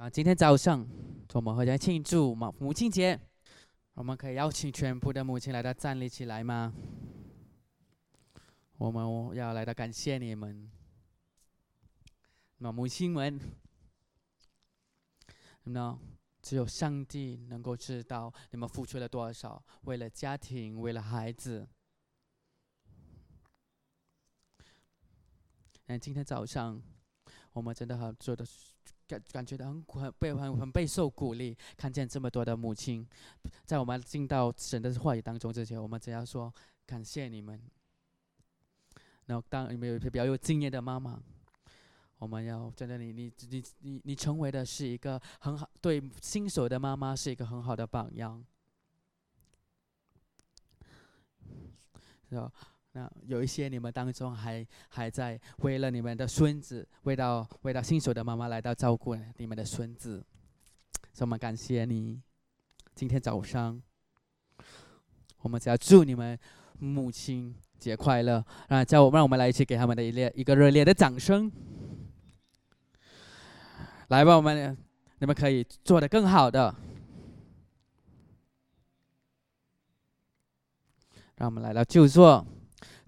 [0.00, 0.88] 啊，今天早上
[1.34, 3.20] 我们会在庆祝母母亲节，
[3.92, 6.72] 我们可以邀请全部的母亲来到站立起来吗？
[8.78, 10.72] 我们要来到感谢你们，
[12.56, 13.38] 那母亲们，
[15.64, 15.98] 那
[16.40, 21.68] 只有上帝能够知道你们付出了多少，为了家庭，为了孩子。
[25.88, 26.80] 嗯，今天早上
[27.52, 28.46] 我们真的很做的。
[29.10, 33.04] 感感觉到很很被很很备受鼓励，看见这么多的母亲，
[33.66, 36.52] 在我们进到神的话语当中之前，我们只要说
[36.86, 37.60] 感谢你们。
[39.26, 41.20] 然后，当你们有一些比较有经验的妈妈，
[42.18, 48.44] 我们要真的，你你你你你成为的是一个很好对新手的妈妈是一个很好的榜样，
[52.28, 52.52] 是吧？
[52.92, 60.24] 那有一些你们当中还还在为了你们的孙子，为到为到新手的妈妈来到照顾你们的孙子，
[61.12, 62.20] 这么感谢你。
[62.96, 63.80] 今天早上，
[65.38, 66.36] 我们只要祝你们
[66.80, 68.84] 母亲节快乐啊！
[68.84, 71.50] 叫我让我们来一起给他们的一列一个热烈的掌声。
[74.08, 74.76] 来吧，我们
[75.20, 76.74] 你们可以做的更好的。
[81.36, 82.44] 让我们来到就座。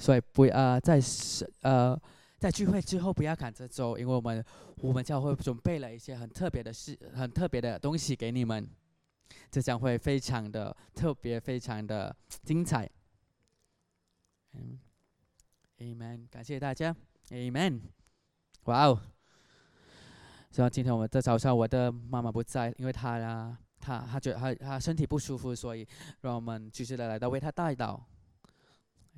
[0.03, 1.97] 所以不呃在是呃
[2.36, 4.45] 在聚会之后不要赶着走，因为我们
[4.78, 8.69] 我们教会准备了一些很特别的事、很特别的东西给你们，
[9.48, 12.91] 这将会非常的特别、非常的精彩。
[14.55, 14.77] 嗯
[15.78, 16.97] ，Amen，感谢大家
[17.28, 17.83] ，Amen。
[18.64, 19.00] 哇哦！
[20.50, 25.86] 所以今天我们的早上，我的妈妈不在，因为她啊，她她觉得她她身体不舒服，所以
[26.23, 28.00] 让我们继续的来到为她带祷。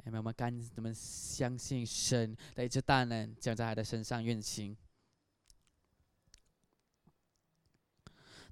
[0.04, 0.20] 有没有？
[0.20, 4.76] 我们干，我们相信神的一只大能将在他的身上运行。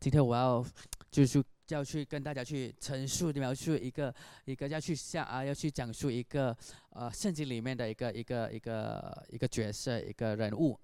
[0.01, 0.65] 今天我要
[1.11, 4.13] 就是要去跟大家去陈述、描述一个
[4.45, 6.57] 一个要去向啊，要去讲述一个
[6.91, 10.79] 呃圣经里面的一个一个一个一个角色、一个人物。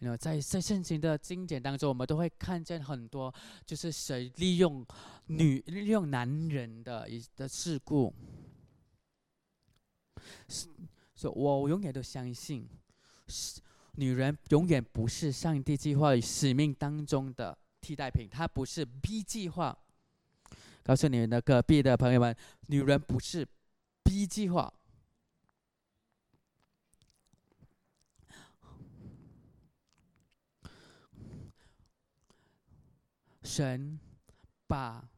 [0.00, 3.34] 那在在圣经的经典当中，我们都会看见很多，
[3.66, 4.86] 就是谁利用
[5.26, 8.14] 女利用男人的一的事故。
[10.48, 10.68] 是，
[11.14, 12.68] 所以我永远都相信，
[13.26, 13.60] 是
[13.96, 19.76] 女人永远不是上帝计划与使命当中的替代品，她不是 B 计划。
[20.84, 22.34] 告诉你们的隔壁的朋友们，
[22.68, 23.46] 女人不是
[24.04, 24.72] B 计划。
[33.48, 33.98] 神
[34.66, 35.08] 把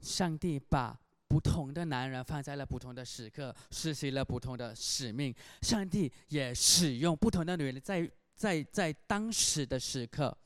[0.00, 5.34] 上帝把不同的男人放在了不同的时刻，实习了不同的使命。
[5.62, 10.36] 上帝也使用不同的女人，在在在当时的时刻，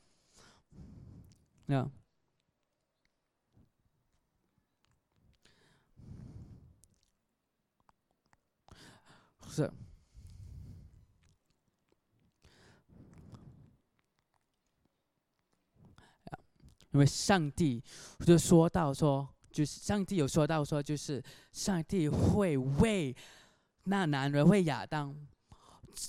[1.65, 1.91] 那
[9.49, 9.69] 是。
[16.91, 17.83] 因为上帝
[18.25, 23.15] 就说到说，就是上帝有说到说，就是上帝会为
[23.83, 25.15] 那男人为亚当，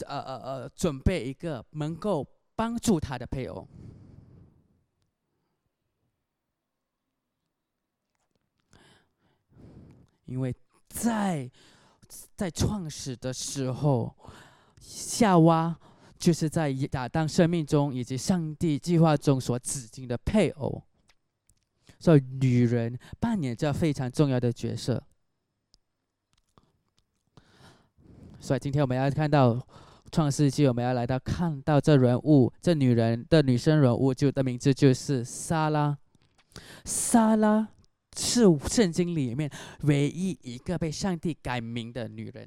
[0.06, 2.26] 呃呃呃，准备一个能够
[2.56, 3.68] 帮助他的配偶。
[10.24, 10.54] 因为
[10.88, 11.50] 在
[12.34, 14.16] 在创始的时候，
[14.80, 15.78] 夏娃。
[16.20, 20.82] 就是在亚当生命中以及上帝计划中所指定的配偶，
[21.98, 25.02] 所以女人扮演着非常重要的角色。
[28.38, 29.66] 所以今天我们要看到
[30.12, 35.96] 创世纪，我们要来到看到这人物，这女人的女生人物，就的名字就是莎拉。
[36.84, 37.68] 莎拉
[38.14, 39.50] 是圣经里面
[39.84, 42.46] 唯一一个被上帝改名的女人。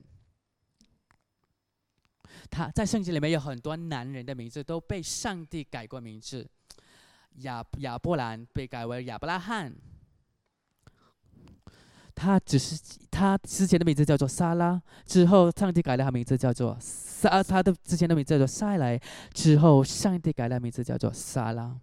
[2.53, 6.47] 他在圣经里面有很多男人的名字都被上帝改过名字，
[7.37, 9.73] 亚亚伯兰被改为亚伯拉罕，
[12.13, 12.79] 他只是
[13.09, 19.01] 他之前的名字叫做撒拉，之后上帝改了他名字叫做撒，他的之前的名字叫做塞莱，
[19.33, 21.79] 之后上帝改了名字叫做撒拉。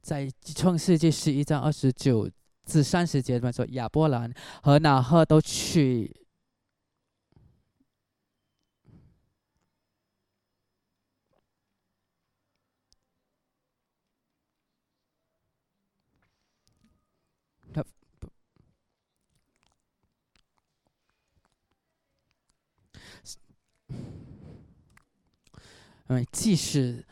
[0.00, 2.30] 在创世纪十一章二十九
[2.64, 6.14] 至三十节里面说，亚伯兰和拿赫都娶。
[26.08, 27.04] 嗯，即使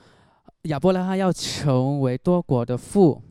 [0.62, 3.22] 亚伯拉罕要成为多国的父，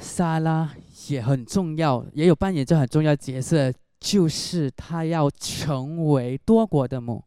[0.00, 0.74] 撒拉
[1.08, 7.22] 也很重要，也有扮演着很重要角色，就是他要成为多国的母。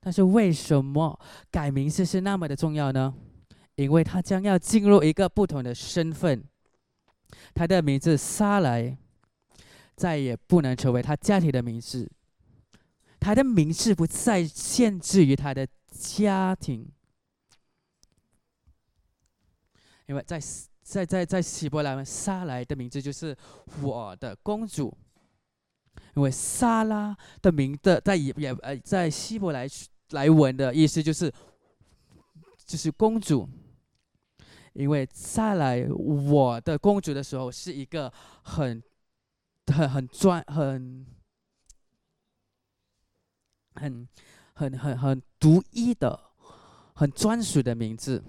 [0.00, 1.18] 但是为什么
[1.50, 3.12] 改名字是那么的重要呢？
[3.74, 6.42] 因为他将要进入一个不同的身份，
[7.52, 8.96] 他的名字撒来
[9.94, 12.10] 再也不能成为他家庭的名字，
[13.18, 16.88] 他的名字不再限制于他的家庭，
[20.06, 20.40] 因为在
[20.82, 23.36] 在在在希伯来文撒来的名字就是
[23.82, 24.96] 我的公主，
[26.14, 29.68] 因为撒拉的名的在也也呃在希伯来。
[30.10, 31.28] 来文的意思就是，
[32.64, 33.48] 就是公主，
[34.72, 38.08] 因为再来我的公主的时候，是一个
[38.44, 38.80] 很、
[39.66, 41.04] 很、很专、很、
[43.80, 44.08] 很、
[44.54, 46.18] 很、很、很独一的、
[46.94, 48.22] 很专属的名字。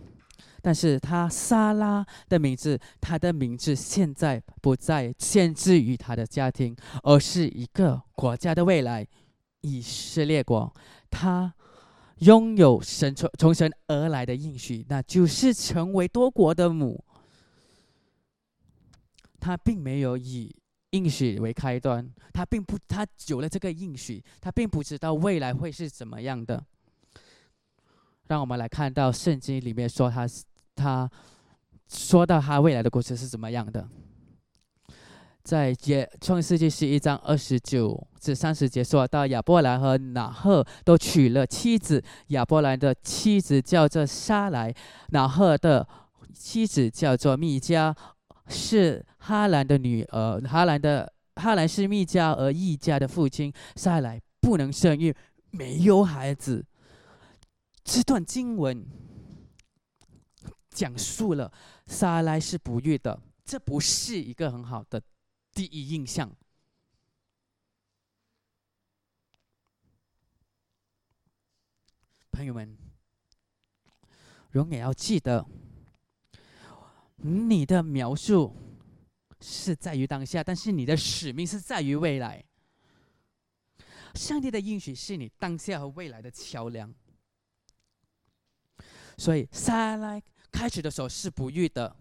[0.61, 9.07] 但是他莎拉的名字，他的名字现在不再限制于他的家庭，而是一个国家的未来——
[9.61, 10.73] 以色列国。
[11.09, 11.53] 他。
[12.21, 17.05] 拥有神从从神而来的应许，那就是成为多国的母。
[19.39, 20.55] 他并没有以
[20.91, 26.63] 应许为开端，他并不，他有了这个应许，他并不知道未来会是怎么样的。
[28.27, 30.27] 让我们来看到圣经里面说他，
[30.75, 31.09] 他
[31.87, 33.87] 说到他未来的故事是怎么样的。
[35.43, 42.03] 在节创世纪十一章二十九至三十节说到，亚伯兰和拿赫都娶了妻子。
[42.27, 44.73] 亚伯兰的妻子叫做沙莱，
[45.11, 45.87] 拿赫的
[46.33, 47.95] 妻子叫做密加，
[48.49, 50.39] 是哈兰的女儿。
[50.41, 53.51] 哈兰的哈兰是密加而一家的父亲。
[53.75, 55.13] 沙莱不能生育，
[55.51, 56.65] 没有孩子。
[57.83, 58.85] 这段经文
[60.69, 61.51] 讲述了
[61.87, 65.01] 沙莱是不育的，这不是一个很好的。
[65.53, 66.31] 第一印象，
[72.31, 72.77] 朋友们，
[74.53, 75.45] 永远要记得，
[77.17, 78.55] 你的描述
[79.39, 82.43] 是在于当下，但是你的使命是在于未来。
[84.15, 86.93] 上帝的应许是你当下和未来的桥梁。
[89.17, 90.19] 所以，撒拉
[90.51, 91.95] 开始的时候是不育的。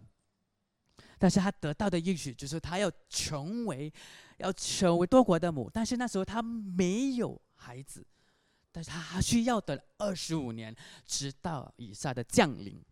[1.18, 3.90] 但是他得到的应许就是他要成为，
[4.36, 5.70] 要成为多国的母。
[5.72, 8.06] 但是那时候他没有孩子，
[8.70, 12.82] 但是他还需要等二十五年，直到以撒的降临。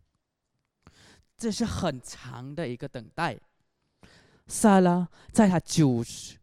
[1.36, 3.38] 这是很长的一个等待。
[4.46, 6.36] 撒拉在他九十，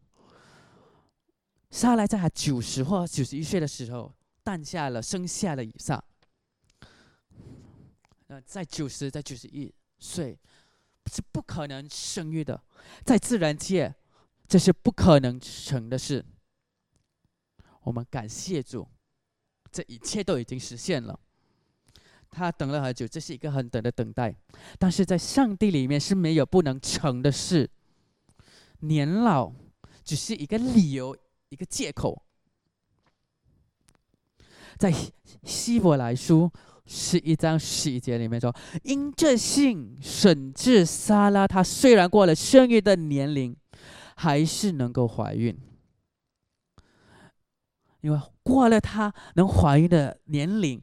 [1.69, 4.13] 撒拉在他九十或九十一岁的时候
[4.43, 6.03] 诞下了，生下了以撒。
[8.27, 10.37] 呃，在九十，在九十一岁。
[11.11, 12.61] 是不可能生育的，
[13.03, 13.93] 在自然界，
[14.47, 16.23] 这是不可能成的事。
[17.81, 18.87] 我们感谢主，
[19.71, 21.19] 这一切都已经实现了。
[22.29, 24.33] 他等了很久，这是一个很等的等待。
[24.77, 27.69] 但是在上帝里面是没有不能成的事。
[28.81, 29.51] 年老
[30.03, 31.17] 只是一个理由，
[31.49, 32.21] 一个借口。
[34.77, 34.93] 在
[35.43, 36.51] 希伯来书。
[36.93, 43.55] 是一张细节里面说，因这信，审至撒拉，她虽然过了生育的年龄，
[44.17, 45.57] 还是能够怀孕。
[48.01, 50.81] 因为过了她能怀孕的年龄，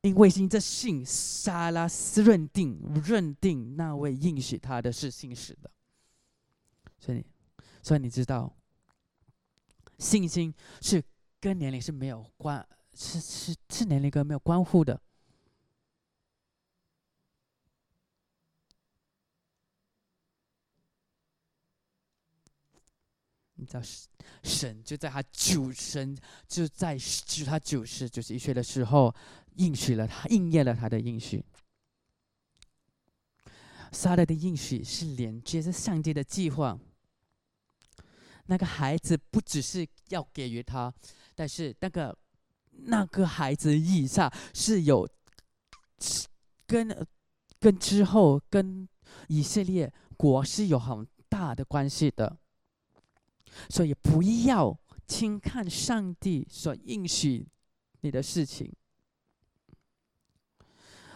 [0.00, 5.70] 因为因这信，撒拉斯认定认定那位应许她的是信使的。
[7.00, 7.24] 所以，
[7.82, 8.54] 所以你知道，
[9.98, 11.02] 信心是
[11.40, 12.64] 跟年龄是没有关，
[12.94, 15.00] 是是是年龄跟没有关乎的。
[23.54, 23.82] 你知道，
[24.42, 26.16] 神就在他九神
[26.46, 29.14] 就在就他九十九十一岁的时候
[29.56, 31.42] 应许了他，应验了他的应许。
[33.92, 36.78] 撒拉的应许是连接着上帝的计划。
[38.50, 40.92] 那个孩子不只是要给予他，
[41.36, 42.16] 但是那个
[42.72, 45.08] 那个孩子以上是有
[46.66, 47.06] 跟
[47.60, 48.88] 跟之后跟
[49.28, 52.36] 以色列国是有很大的关系的。
[53.68, 54.76] 所以不要
[55.06, 57.46] 轻看上帝所应许
[58.00, 58.72] 你的事情。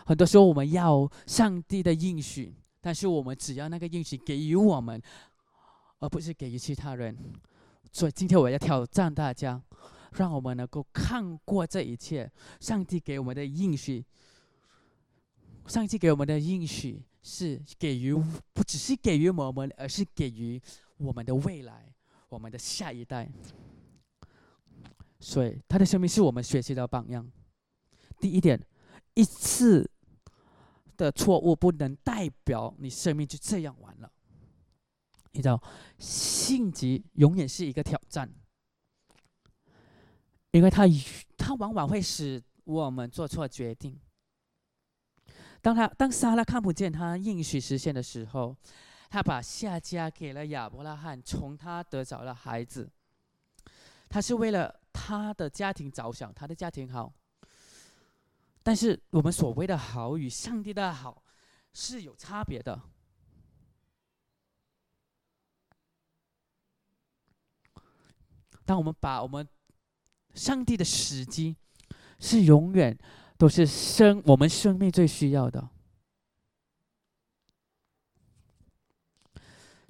[0.06, 5.02] 很多时候我们要上帝的应许，但是我们只要那个应许给予我们，
[6.04, 7.16] 而不是给予其他人。
[7.90, 9.60] 所以今天我要挑战大家，
[10.12, 12.30] 让我们能够看过这一切。
[12.60, 14.04] 上帝给我们的应许，
[15.66, 18.14] 上帝给我们的应许是给予，
[18.52, 20.60] 不只是给予我们，而是给予
[20.98, 21.90] 我们的未来，
[22.28, 23.30] 我们的下一代。
[25.20, 27.26] 所以，他的生命是我们学习的榜样。
[28.20, 28.60] 第一点，
[29.14, 29.88] 一次
[30.98, 34.10] 的错误不能代表你生命就这样完了。
[35.34, 35.60] 你知道，
[35.98, 38.32] 性急永远是一个挑战，
[40.52, 40.84] 因为他
[41.36, 44.00] 他往往会使我们做错决定。
[45.60, 48.56] 当他当撒拉看不见他应许实现的时候，
[49.10, 52.88] 他把夏家给了亚伯拉罕，从他得着了孩子。
[54.08, 57.12] 他是为了他的家庭着想，他的家庭好。
[58.62, 61.24] 但是我们所谓的好与上帝的好
[61.72, 62.80] 是有差别的。
[68.64, 69.46] 当我们把我们
[70.34, 71.56] 上帝的时机
[72.18, 72.98] 是永远
[73.36, 75.68] 都是生我们生命最需要的。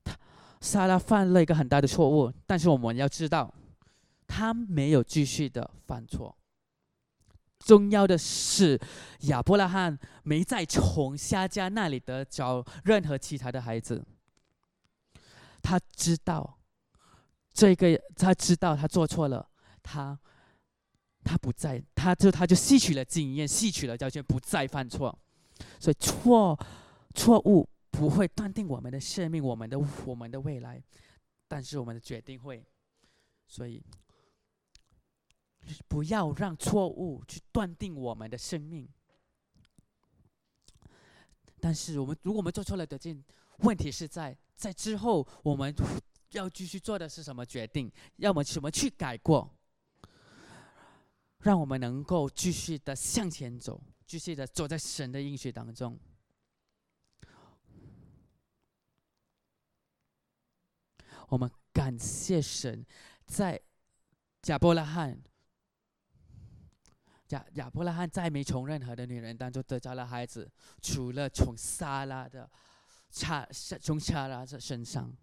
[0.02, 0.19] 他
[0.61, 3.54] 莎拉犯了一个很大的错误，但是我们要知道，
[4.26, 6.37] 他没有继续的犯错。
[7.61, 8.78] 重要的是，
[9.21, 14.04] 亚伯拉罕没再从夏家那里得着任何其他的孩子。
[15.62, 16.59] 他知道。
[17.54, 19.49] 这个他知道他做错了，
[19.80, 20.18] 他
[21.23, 25.16] 他不再，他就他就吸取了经验，吸取了教训，不再犯错。
[25.78, 26.58] 所以错
[27.14, 30.82] 错误不会断定我们的生命，我们的我们的未来，
[31.46, 32.66] 但是我们的决定会。
[33.46, 33.80] 所以
[35.87, 38.88] 不要让错误去断定我们的生命。
[41.61, 43.25] 但是我们如果我们做错了决定，
[43.58, 45.73] 问题是在在之后我们。
[46.38, 47.90] 要继续做的是什么决定？
[48.16, 49.56] 要么什么去改过，
[51.38, 55.98] 让我们能够继续的向前走，继续的走在神的应许当中。
[61.28, 62.84] 我们感谢神，
[63.26, 63.60] 在
[64.46, 65.22] 亚伯拉罕
[67.28, 70.50] 亚亚伯拉罕再没从任何的女人当中得着了孩子，
[70.82, 72.48] 除了从撒拉的
[73.10, 73.48] 差
[73.80, 75.16] 从撒拉的身上。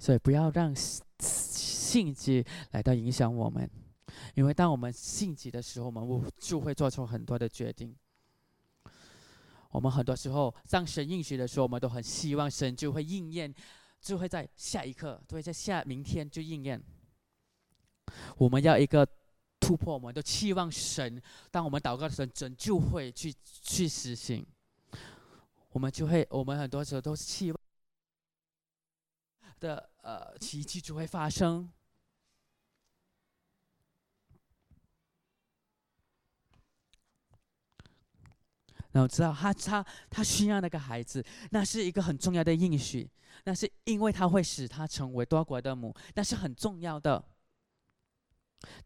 [0.00, 0.74] 所以不要让
[1.20, 3.70] 性急来到影响我们，
[4.34, 7.94] 因为当我们性急的时候，我们就会做出很多的决定。
[9.70, 13.54] 我们很多时候上神应许的时候，我们都很希望神就会应验，
[14.00, 16.82] 就会在下一刻，就会在下明天就应验。
[18.38, 19.06] 我们要一个
[19.60, 24.44] 突破，我们都期望神，当我们祷告的时候，神就会去去实行。
[25.68, 27.60] 我们就会，我们很多时候都是期望
[29.60, 29.88] 的。
[30.02, 31.70] 呃，奇迹就会发生。
[38.92, 43.10] 然后知道他他他需要那个孩子，那是一个很重要的应许，
[43.44, 47.22] 那是因为他会使他成为多国的母，那是很重要的。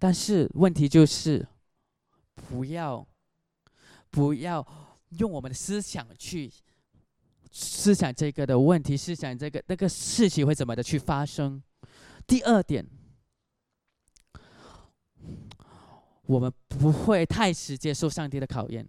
[0.00, 1.47] 但是问题就是，
[2.35, 3.07] 不要
[4.11, 4.66] 不要
[5.11, 6.52] 用我们的思想去。
[7.57, 11.63] 思想这个的问题，思想这个那个事情会怎么的去发生？
[12.27, 12.85] 第二点，
[16.23, 18.85] 我们不会太迟接受上帝的考验。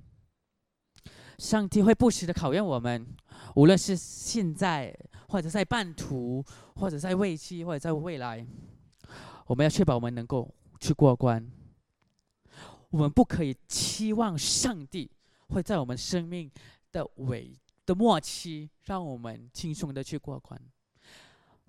[1.38, 3.06] 上帝会不时的考验我们，
[3.56, 6.44] 无论是现在，或者在半途，
[6.76, 8.44] 或者在未期，或者在未来，
[9.46, 11.48] 我们要确保我们能够去过关。
[12.90, 15.12] 我们不可以期望上帝
[15.50, 16.50] 会在我们生命
[16.92, 17.54] 的尾。
[17.86, 20.60] 的末期，让我们轻松的去过关。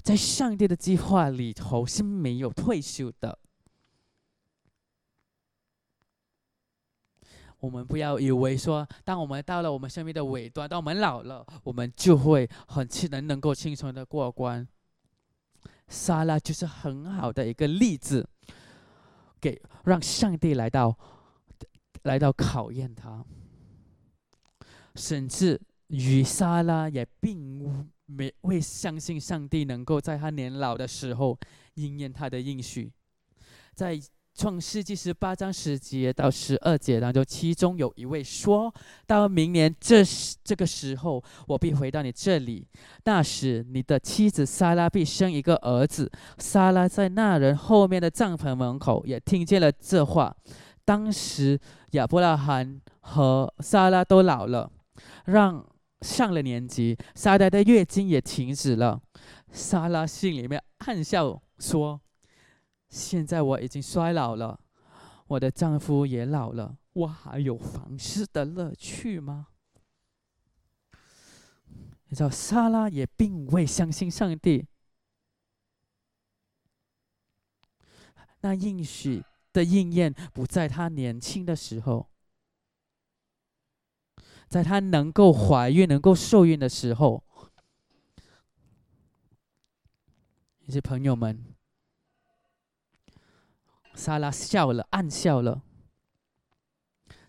[0.02, 3.38] 在上帝的计划里头是没有退休的。
[7.58, 14.66] 我们不要以为说，当我们到了我们生命的尾端，当我们老了，我们就会很轻能能够轻松的过关。
[15.88, 18.28] 莎拉就是很好的一个例子，
[19.40, 20.96] 给让上帝来到，
[22.02, 23.24] 来到考验他，
[24.94, 25.60] 甚至。
[25.88, 31.38] 与莎拉也并没未相信上帝能够在他年老的时候
[31.74, 32.90] 应验他的应许，
[33.74, 34.00] 在
[34.34, 38.72] 创世纪十八章十节到十二节当中，其中有一位说
[39.06, 40.02] 到明年这
[40.44, 42.66] 这个时候，我必回到你这里，
[43.04, 46.10] 那时你的妻子莎拉必生一个儿子。
[46.38, 50.36] 莎拉在那人后面的帐篷门口也听见了这话。
[50.84, 51.58] 当时
[51.92, 54.70] 亚伯拉罕和莎拉都老了，
[55.26, 55.64] 让。
[56.06, 59.02] 上了年纪，撒旦的月经也停止了。
[59.50, 62.00] 莎拉心里面暗笑说
[62.88, 64.60] ：“现在我已经衰老了，
[65.26, 69.48] 我的丈夫也老了，我还有房事的乐趣吗？”
[72.08, 74.68] 你知道，莎拉也并未相信上帝。
[78.42, 82.08] 那应许的应验不在她年轻的时候，
[84.48, 87.22] 在她能够怀孕、能够受孕的时候。
[90.68, 91.44] 一些朋友们，
[93.94, 95.62] 莎拉笑了，暗笑了，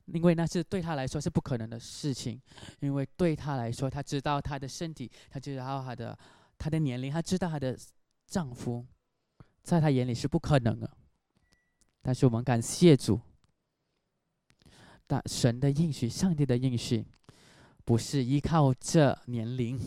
[0.06, 2.42] 因为那是对她来说是不可能的事情，
[2.80, 6.18] 因为对她来说，她知道她的身体，她知道她的
[6.58, 7.78] 她的年龄，她知道她的
[8.26, 8.84] 丈夫，
[9.62, 10.98] 在她眼里是不可能的。
[12.02, 13.22] 但是我们感谢主，
[15.08, 17.06] 但神的应许，上帝的应许，
[17.86, 19.80] 不是依靠这年龄。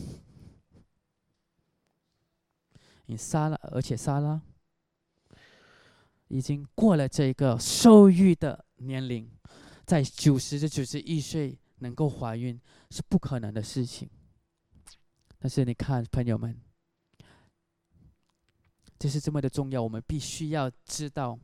[3.05, 4.41] 你杀了，而且杀了，
[6.27, 9.29] 已经过了这个受孕的年龄，
[9.85, 12.59] 在九十至九十一岁能够怀孕
[12.89, 14.09] 是不可能的事情。
[15.37, 16.59] 但是你看，朋友们，
[18.97, 21.37] 这是这么的重要，我们必须要知道，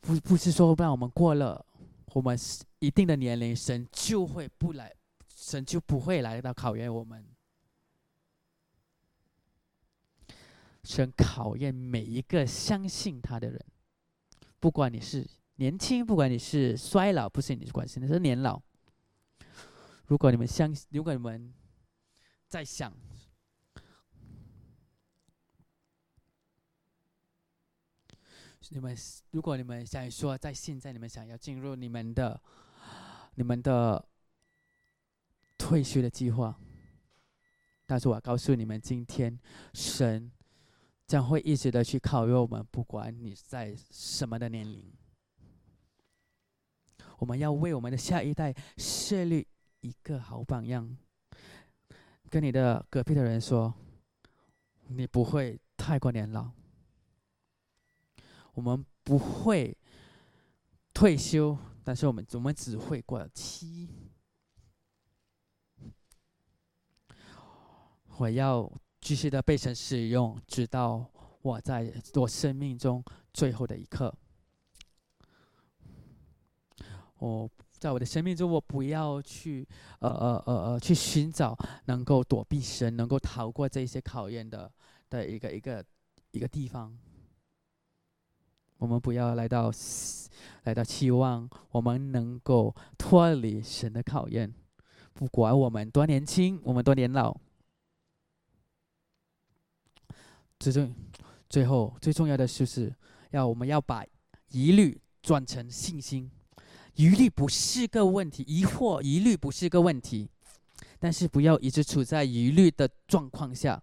[0.00, 1.64] 不不是说让我们过了
[2.14, 2.38] 我们
[2.78, 4.92] 一定的年龄，神就会不来，
[5.34, 7.24] 神就不会来到考验我们。
[10.84, 13.64] 神考验每一个相信他的人，
[14.58, 15.24] 不管你是
[15.56, 18.60] 年轻，不管你是衰老，不是你是关心的是年老。
[20.06, 21.54] 如果你们相信，如果你们
[22.48, 22.92] 在想，
[28.70, 28.96] 你们
[29.30, 32.40] 如果你们想说在现在你们想要进入你们的、
[33.34, 34.04] 你们的
[35.58, 36.58] 退休的计划，
[37.86, 39.38] 但是我告诉你们，今天
[39.74, 40.30] 神。
[41.04, 44.90] 将会一直的去考验我们，不管你在什么的年龄，
[47.18, 49.46] 我们要为我们的下一代设立
[49.80, 50.96] 一个好榜样。
[52.30, 53.74] 跟你的隔壁的人说，
[54.86, 56.50] 你不会太过年老，
[58.52, 59.76] 我们不会
[60.94, 63.88] 退休，但是我们我们只会过期。
[68.18, 68.70] 我要。
[69.02, 71.04] 继续的被神使用，直到
[71.40, 73.02] 我在我生命中
[73.34, 74.14] 最后的一刻。
[77.18, 79.66] 我在我的生命中，我不要去
[79.98, 84.72] 呃呃呃呃去寻找能够躲避神、能够逃过这些考验的
[85.10, 85.84] 的一个一个
[86.30, 86.96] 一个地方。
[88.82, 89.70] 我们不要来到
[90.64, 94.52] 来到期望我们能够脱离神的考验，
[95.14, 97.36] 不管我们多年轻，我们多年老。
[100.58, 100.92] 最重
[101.48, 102.92] 最后最重要的就是，
[103.30, 104.04] 要我们要把
[104.48, 106.28] 疑虑转成信心。
[106.96, 110.28] 疑虑不是个问题，疑惑疑虑不是个问题，
[110.98, 113.80] 但是不要一直处在疑虑的状况下。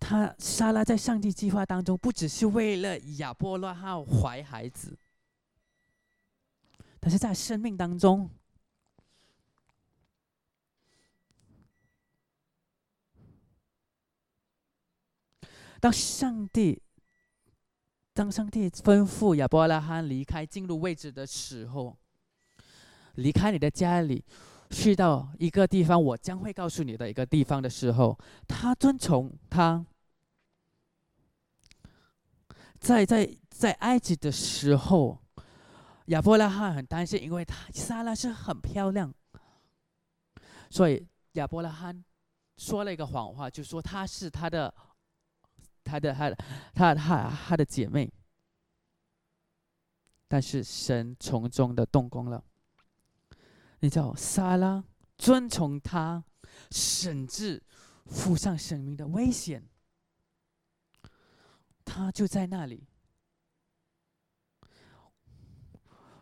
[0.00, 4.98] 他莎拉在上帝计划当中，不只是为了亚伯拉罕怀孩子，
[6.98, 8.28] 但是在生命当中。
[15.78, 16.82] 当上帝，
[18.12, 21.96] 当上帝吩咐亚伯拉罕离开进入位置的时候，
[23.14, 24.24] 离开你的家里，
[24.70, 29.84] 去到一个地方，我将会告诉你的一个地方的时候，他遵从他。
[32.78, 35.18] 在在在埃及的时候，
[36.06, 39.12] 亚伯拉罕很担心，因为他莎拉是很漂亮，
[40.70, 42.02] 所以亚伯拉罕
[42.56, 44.72] 说了一个谎话，就说他是他的。
[45.82, 46.30] 他的他
[46.74, 48.08] 他他他的姐妹，
[50.28, 52.44] 但是神从中的动工了。
[53.80, 54.84] 你叫，撒拉
[55.18, 56.24] 遵从他，
[56.70, 57.62] 甚至
[58.06, 59.68] 付上生命的危险，
[61.84, 62.86] 他就在那里，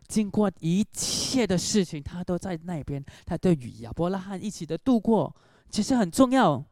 [0.07, 3.03] 经过一切的事情，他都在那边。
[3.25, 5.35] 他对与亚伯拉罕一起的度过，
[5.69, 6.65] 其实很重要。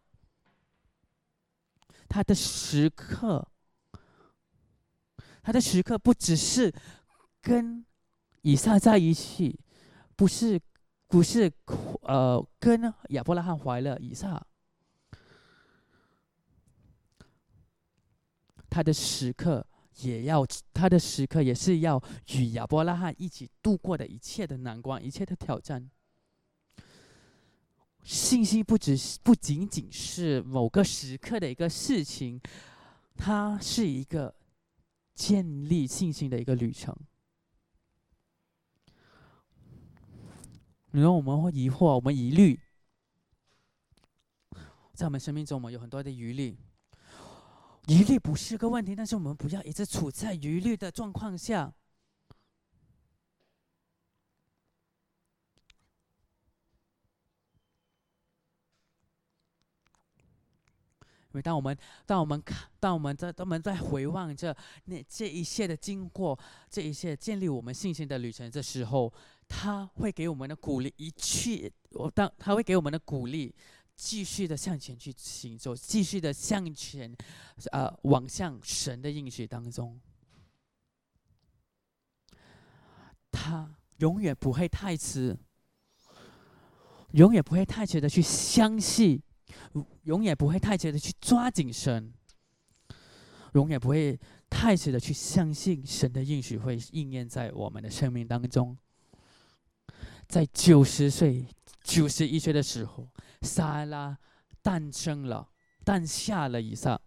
[2.09, 3.45] 他的时刻，
[5.43, 6.73] 他的时刻不只是
[7.41, 7.85] 跟
[8.41, 9.59] 以撒在一起，
[10.15, 10.59] 不是
[11.07, 11.51] 不是
[12.01, 14.45] 呃跟亚伯拉罕怀了以撒，
[18.69, 19.65] 他的时刻
[20.01, 22.01] 也要他的时刻也是要
[22.33, 25.89] 与亚伯拉罕一起度过的一切的难关，一切的挑战。
[28.03, 32.39] 信心不只是不仅仅是某个时刻的一个事情，
[33.15, 34.33] 它是一个
[35.13, 36.95] 建立信心的一个旅程。
[40.91, 42.59] 你说我们会疑惑，我们疑虑，
[44.93, 46.57] 在我们生命中，我们有很多的疑虑。
[47.87, 51.73] 疑虑不是个问题，但是我们不要一直处在疑虑的状况下。
[61.29, 66.37] 因为当我们当我们看，当我们在当我们在回望着那这一切的经过，
[66.69, 69.13] 这一切建立我们信心的旅程的时候，
[69.47, 73.53] 他会给我们的鼓励一去，我当他会给我们的鼓励，
[73.95, 77.15] 继续的向前去行走，继续的向前，
[77.71, 79.99] 呃，往向神的应许当中。
[83.31, 85.37] 他永远不会太迟，
[87.11, 89.21] 永远不会太迟的去相信。
[90.03, 92.13] 永远不会太迟的去抓紧神，
[93.53, 98.77] 永远不会太迟的去相信神的应许会应验在我们的生命当中。
[100.27, 101.47] 在九十岁、
[101.83, 103.09] 九十一岁的时候，
[103.41, 104.17] 撒拉
[104.61, 105.51] 诞生了，
[105.85, 106.99] 诞下了以撒。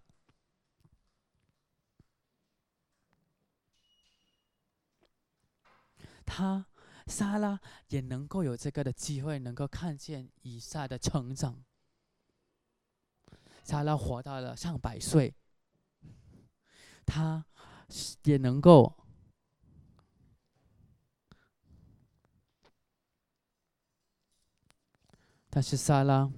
[6.24, 6.66] 他
[7.06, 11.62] 撒拉也能够有这个的机会，能够看见以撒的成长。
[13.64, 15.34] 撒拉活到了上百岁，
[17.04, 17.44] 他
[18.22, 18.99] 也能够，
[25.50, 26.30] 但是撒拉，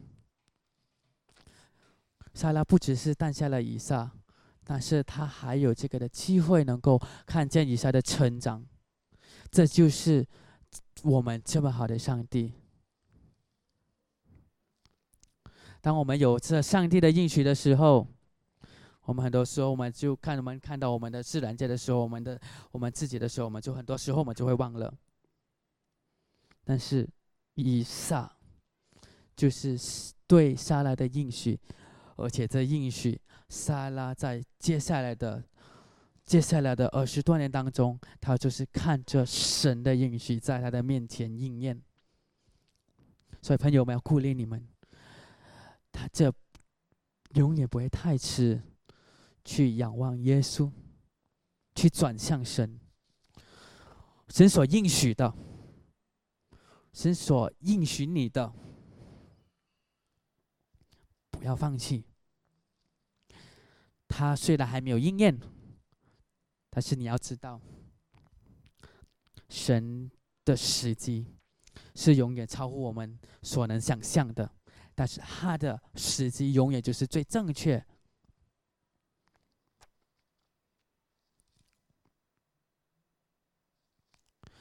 [2.32, 4.10] 撒拉不只是诞下了以撒，
[4.64, 8.64] 但是他还有这个的机会，能够看见以撒的成长，
[9.50, 10.26] 这就是
[11.02, 12.54] 我们这么好的上帝。
[15.82, 18.06] 当我们有这上帝的应许的时候，
[19.02, 24.94] 我们很多时候我们就看我们看到我们的自然界的时候，我们的我们自己的时候，我们就很多时候我们就会忘了。
[26.64, 27.06] 但是
[27.54, 28.32] 以撒
[29.42, 29.76] 就是
[30.28, 31.58] 对撒拉的应许，
[32.14, 35.42] 而且这应许撒拉在接下来的
[36.24, 41.82] 接下来的二十多年当中，他就是看着神的应许在他的面前应验。
[43.40, 44.64] 所以朋友们要鼓励你们。
[45.90, 46.32] 他这
[47.34, 48.62] 永远不会太迟，
[49.44, 50.70] 去仰望耶稣，
[51.74, 52.78] 去转向神。
[54.28, 55.34] 神所应许的，
[56.92, 58.54] 神所应许你的，
[61.42, 62.04] 不要放弃。
[64.06, 65.36] 他虽然还没有应验，
[66.70, 67.60] 但是你要知道，
[69.48, 70.08] 神
[70.44, 71.34] 的时机
[71.96, 74.48] 是永远超乎我们所能想象的。
[74.94, 77.84] 但是他的时机永远就是最正确。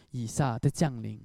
[0.09, 1.23] 以撒的降临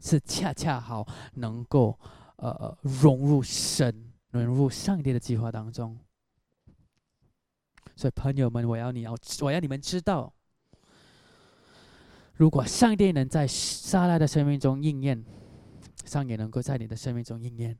[0.00, 2.00] 是恰恰好能够
[2.36, 5.98] 呃融入神、融入上帝的计划当中。
[7.96, 10.32] 所以朋友们，我要你要我要你们知道，
[12.34, 15.24] 如果上帝能在撒拉的生命中应验，
[16.04, 17.76] 上帝能够在你的生命中应验。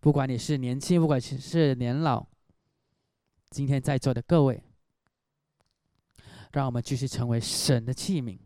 [0.00, 2.26] 不管你是年轻，不管是是年老，
[3.50, 4.62] 今天在座的各位，
[6.52, 8.38] 让我们继续成为神的器皿。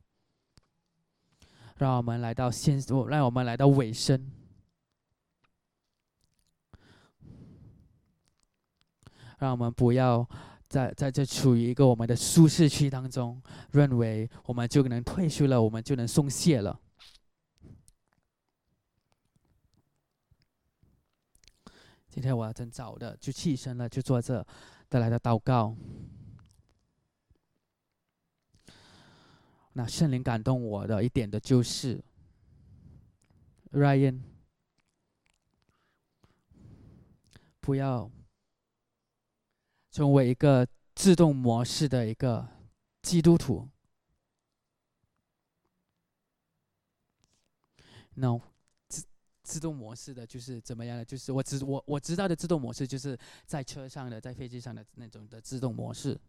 [1.77, 4.31] 让我们来到现，让我们来到尾声。
[9.39, 10.29] 让我们不要
[10.69, 16.81] 在在这处于一个我们的舒适区当中，认为我们就能退休了，我们就能松懈了。
[22.09, 24.45] 今天我要真早的就起身了，就做这
[24.89, 25.77] 带来的祷告。
[29.75, 32.03] 那圣灵感动我的一点的就是
[33.73, 34.23] ，Ryan，
[37.61, 38.11] 不要
[39.97, 42.47] 成为一个自动模式的一个
[43.01, 43.67] 基督徒。
[48.13, 48.43] No。
[49.43, 51.05] 自动模式的就是怎么样的？
[51.05, 56.21] 就是我知我我知道的自动模式，就是在车上的、在飞机上的那种的自动模式。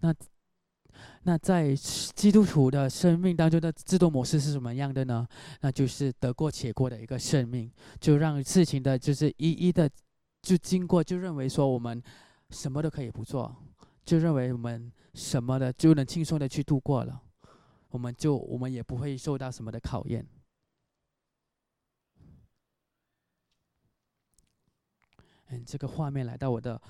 [0.00, 0.14] 那
[1.22, 5.26] 那在基督徒的生命当中的自动模式是什么样的呢？
[5.60, 9.88] 那就是得过且过的一个生命，就让事情的就是一一的
[10.40, 12.02] 就经过，就认为说我们
[12.48, 13.54] 什么都可以不做。
[14.02, 17.20] 就认为我们什么的就能轻松的去度过了，
[17.90, 20.26] 我们就我们也不会受到什么的考验。
[25.48, 26.80] 嗯，这个画面来到我的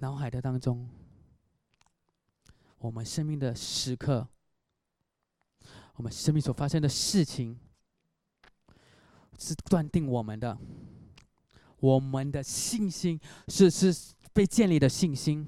[0.00, 0.88] 脑海的当中，
[2.78, 4.26] 我们生命的时刻，
[5.94, 7.58] 我们生命所发生的事情，
[9.38, 10.58] 是断定我们的，
[11.78, 15.46] 我们的信心是是被建立的信心，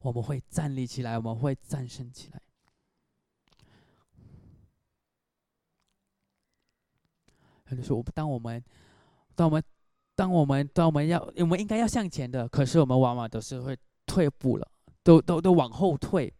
[0.00, 2.40] 我们会站立起来，我们会战胜起来。
[7.64, 8.62] 很多时候，我当我们，
[9.34, 9.62] 当我们。
[10.14, 13.74] 当我们当我们要，我们应该要向前的，可是我们往往都是会
[14.04, 14.70] 退步了，
[15.02, 16.34] 都都都往后退。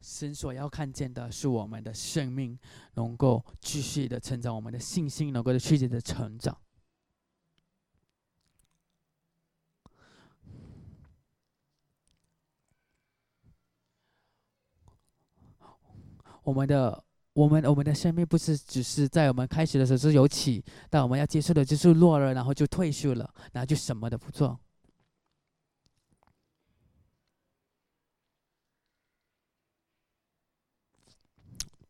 [0.00, 2.58] 神所要看见的是我们的生命
[2.94, 6.60] 能够继续的成长，我们的信心能够继续的成长。
[16.48, 24.58] 我们的我们我们的生命不是只是在我们开始的时候是有起，但我们要接受的就是落了，然后就退休了，然后就什么都不做。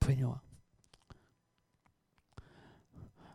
[0.01, 0.43] 朋友啊，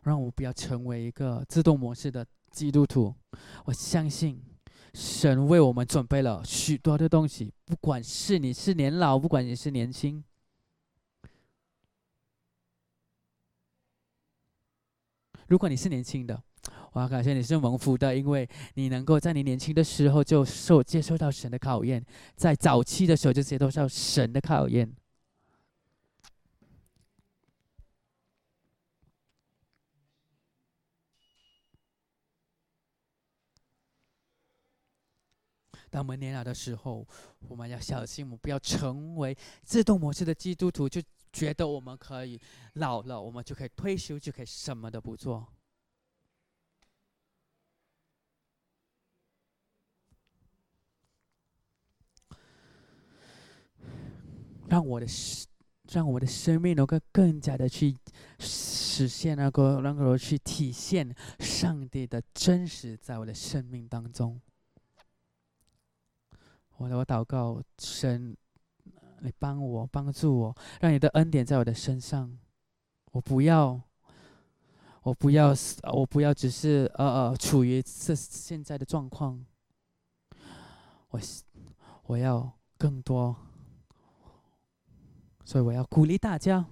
[0.02, 3.14] 让我不要成为一个自动模式的基督徒。
[3.64, 4.42] 我相信
[4.92, 10.22] 神为我们准备了许多的东西，不管是你是年老，不管你是年轻。
[15.48, 16.42] 如果你是年轻的，
[16.92, 22.04] 我要感谢你是蒙福的，因为你能够在你年轻的时候就受接受到神的考验，
[22.36, 24.94] 在早期的时候就接受到神的考验。
[35.90, 37.06] 当我们年老的时候，
[37.46, 41.00] 我们要小心，我们不要成为自动模式的基督徒，就
[41.34, 42.40] 觉得我们可以
[42.74, 45.48] 老了，我们就可以退休，就可以什么都不做。
[54.68, 55.06] 让我的
[55.90, 57.96] 让我的生命能够更加的去
[58.38, 64.40] 实现，能够能够去体现上帝的真实，在我的生命当中。
[66.76, 68.36] 我我祷告神，
[69.24, 72.38] 你帮我帮助我，让你的恩典在我的身上。
[73.12, 73.80] 我不要，
[75.02, 75.54] 我不要，
[75.94, 79.42] 我不要只是呃呃处于这现在的状况。
[81.08, 81.20] 我
[82.02, 83.34] 我要更多，
[85.44, 86.66] 所以我要鼓励大家，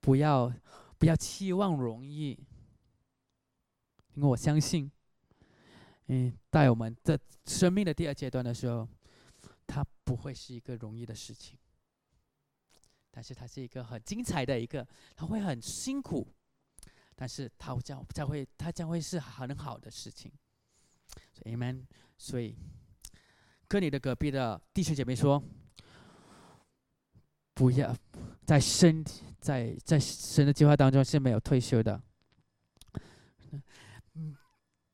[0.00, 0.52] 不要
[0.98, 2.30] 不要期望容易，
[4.14, 4.90] 因为我相信。
[6.10, 8.88] 嗯，在我们的生命的第二阶段的时候，
[10.08, 11.58] 不会是一个容易的事情，
[13.10, 16.26] 但是它是一个很精彩的一个，它会很辛苦，
[17.14, 20.32] 但是它将将会它将会是很好的事情
[21.34, 21.84] 所以，Amen。
[22.16, 22.56] 所以，
[23.68, 25.44] 跟你的隔壁的弟兄姐妹说，
[27.52, 27.94] 不要
[28.46, 32.02] 在身体在在神的计划当中是没有退休的。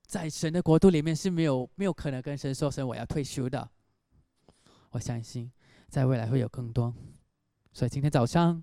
[0.09, 3.71] 在神的国度里面是没有没有可能跟神说声我要退休的。
[4.95, 5.51] 我相信
[5.89, 6.95] 在未来会有更多。
[7.73, 8.63] 所以今天早上，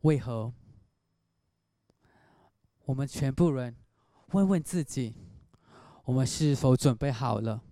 [0.00, 0.50] 为何
[2.86, 3.76] 我们全部人
[4.28, 5.14] 问问自己，
[6.04, 7.62] 我们是否准备好了？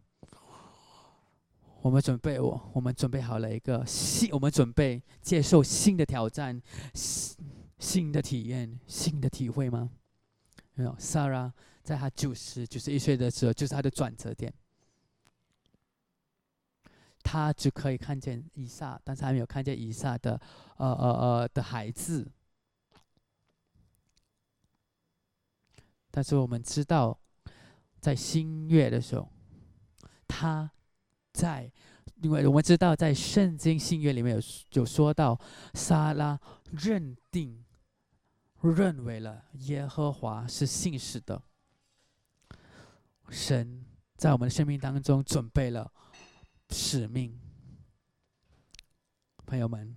[1.80, 6.60] 我们准备我，我们准备好了一个新，我们准备接受新的挑战、
[6.92, 7.38] 新
[7.78, 9.88] 新的体验、新的体会吗？
[10.74, 11.52] 没有，Sarah。
[11.82, 14.52] 在她九十九十一岁的时候，就是她的转折点。
[17.30, 20.40] 他只可以看见以撒，但是还没有看见以撒的
[20.78, 22.26] 呃呃呃的孩子。
[26.10, 27.20] 但是我们知道，
[28.00, 29.30] 在新月的时候，
[30.26, 30.70] 他
[31.34, 31.70] 在，
[32.22, 34.42] 因为我们知道在圣经新约里面有
[34.80, 35.38] 有说到，
[35.74, 36.40] 撒拉
[36.72, 37.62] 认定
[38.62, 41.42] 认为了耶和华是信实的。
[43.28, 43.84] 神
[44.16, 45.92] 在我们的生命当中准备了
[46.70, 47.38] 使命，
[49.46, 49.96] 朋友们，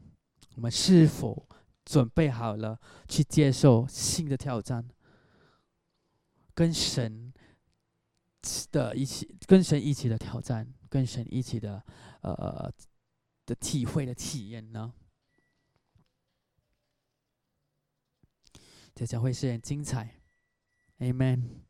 [0.56, 1.48] 我们是否
[1.84, 4.88] 准备好了去接受新的挑战？
[6.54, 7.34] 跟神
[8.72, 11.84] 的一起跟神一起的挑战，跟神一起的
[12.22, 12.72] 呃
[13.46, 14.94] 的体会的体验呢？
[18.94, 20.22] 这将会是很精彩
[21.00, 21.62] ，Amen。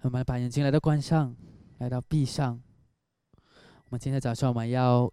[0.00, 1.36] 我们把眼睛来到关上，
[1.78, 2.62] 来到闭上。
[3.90, 5.12] 我们今天早上我们要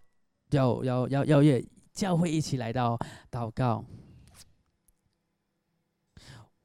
[0.50, 1.60] 要要要要约
[1.92, 2.96] 教会一起来到
[3.28, 3.84] 祷告。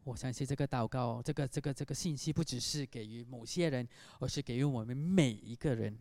[0.04, 3.88] 我相信这个祷告，这个这个这个信息不只是给予某些人，
[4.20, 5.98] 而是给予我们每一个人。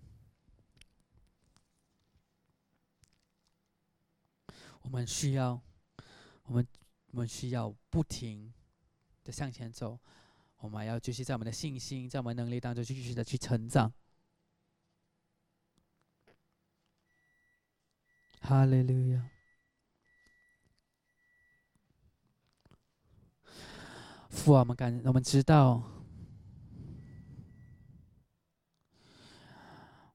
[4.83, 5.59] 我们需要，
[6.43, 6.67] 我们
[7.13, 8.53] 我们需要不停
[9.25, 9.99] 的向前走。
[10.59, 13.91] 我们要继续在我们的信心，在我们能力当中继续的去成长。
[18.43, 19.31] 哈利路亚。
[24.29, 25.83] 父啊，我们感，我们知道，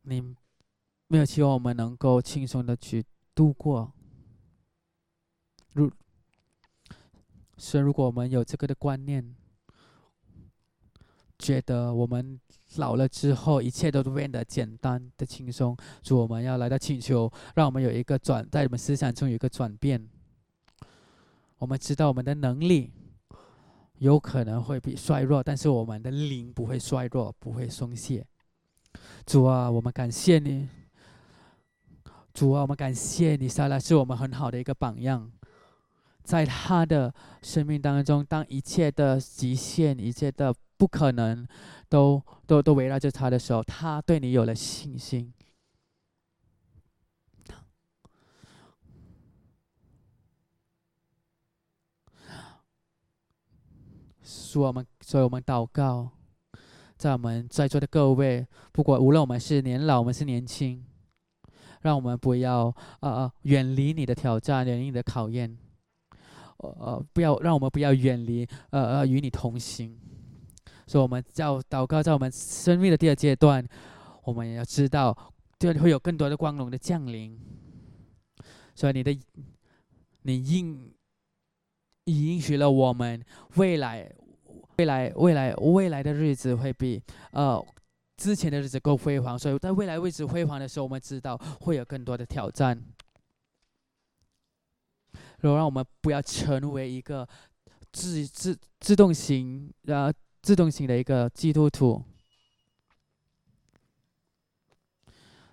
[0.02, 0.36] 你
[1.08, 3.94] 没有希望我们能够轻松的去度过。
[5.72, 5.90] 如，
[7.56, 9.36] 所以如果我们有这个的观念，
[11.40, 12.40] 觉得我们
[12.76, 20.08] 老了之后一切都变得简单的轻松，主，我们要来到请求，让我们有一个转，在我们思想中有一个转变。
[21.58, 22.92] 我们知道我们的能力。
[24.00, 28.24] 有可能会比衰弱，但是我们的灵不会衰弱，不会松懈。
[29.26, 30.70] 主啊，我们感谢你。
[32.32, 35.32] 主啊，我们感谢你，撒拉是我们很好的一个榜样。
[36.24, 41.48] 在他的生命当中，当一切的极限、一切的不可能
[41.90, 45.34] 都都都围绕着他的时候，他对你有了信心。
[54.24, 56.10] 说，我们，所以我们祷告，
[56.98, 60.86] 在我们在座的各位，不管无论我们是年老，我们是年轻，
[61.82, 65.58] 让我们不要呃呃远离你的挑战，远离你的考验，
[66.58, 69.98] 呃呃不要让我们不要远离呃呃与你同行。
[70.88, 73.64] 所以我们叫祷告，在我们生命的第二阶段，
[74.24, 75.16] 我们也要知道，
[75.60, 77.40] 这里会有更多的光荣的降临。
[78.74, 79.20] 所以你的，
[80.24, 80.94] 你应，
[82.06, 83.24] 你应许了我们
[83.58, 84.12] 未来。
[84.78, 87.60] 未来，未来，未来的日子会比呃
[88.16, 89.38] 之前的日子更辉煌。
[89.38, 92.80] 所以在未来位置辉煌的时候，我们知道会有更多的挑战。
[95.40, 97.28] 然后让我们不要成为一个
[97.92, 100.14] 自自自动型呃
[100.48, 102.02] 自动型的一个基督徒。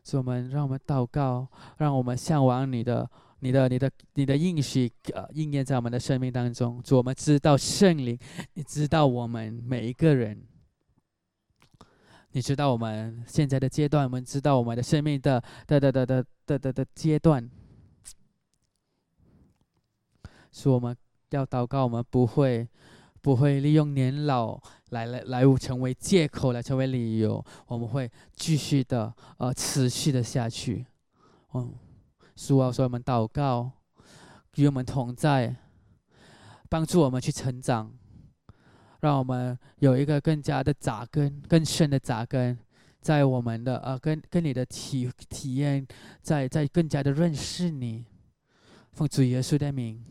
[0.04, 3.10] 所以我们让我们祷告，让我们向往你的。
[3.40, 6.80] 你的、你的、你的应许，呃，应验在我们的生命当中。
[6.82, 8.18] 主，我们知道圣灵，
[8.54, 10.46] 你知道我们每一个人，
[12.30, 17.50] 你知道我们现在的阶段，我们知道我们的生命的的的的的的的的阶段。
[20.50, 20.96] 是我们
[21.30, 22.66] 要祷告，我们不会
[23.20, 24.58] 不会利用年老
[24.94, 27.44] 来来来成为借口，来成为理由。
[27.66, 30.86] 我们会继续的呃持续的下去，
[31.52, 31.74] 嗯。
[32.36, 33.70] 主啊，所以我们祷告，
[34.56, 35.54] 与我们同在，
[36.68, 37.92] 帮助我们去成长，
[39.00, 42.58] 让我们有一个更加的扎根、更深的扎根，
[43.00, 45.86] 在我们的呃，跟跟你的体体验，
[46.22, 48.04] 在在更加的认识你。
[48.90, 50.04] 奉主耶稣的名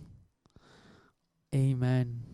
[1.51, 2.32] ，Amen。